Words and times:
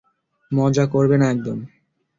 মজা 0.51 0.85
করবে 0.85 1.15
না 1.17 1.25
একদম। 1.31 1.57